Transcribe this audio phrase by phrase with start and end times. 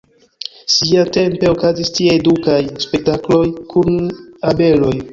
[0.75, 3.97] Siatempe okazis tie edukaj spektakloj kun
[4.55, 4.97] abeloj.